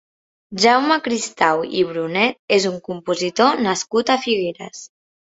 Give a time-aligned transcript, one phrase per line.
[0.61, 4.81] Jaume Cristau i Brunet és un compositor nascut a Figueres.